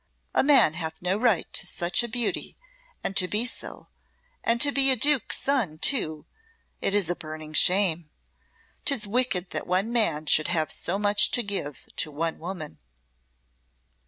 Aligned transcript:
A 0.33 0.41
man 0.43 0.73
hath 0.73 0.99
no 1.03 1.15
right 1.15 1.45
to 1.53 1.61
be 1.61 1.67
such 1.67 2.01
a 2.01 2.07
beauty 2.07 2.57
and 3.03 3.15
to 3.15 3.27
be 3.27 3.45
so, 3.45 3.87
and 4.43 4.59
to 4.59 4.71
be 4.71 4.89
a 4.89 4.95
Duke's 4.95 5.39
son, 5.39 5.77
too, 5.77 6.25
is 6.81 7.07
a 7.07 7.15
burning 7.15 7.53
shame. 7.53 8.09
'Tis 8.83 9.05
wicked 9.05 9.51
that 9.51 9.67
one 9.67 9.93
man 9.93 10.25
should 10.25 10.47
have 10.47 10.71
so 10.71 10.97
much 10.97 11.29
to 11.29 11.43
give 11.43 11.85
to 11.97 12.09
one 12.09 12.39
woman." 12.39 12.79